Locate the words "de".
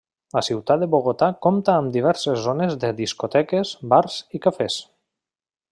0.83-0.87, 2.85-2.91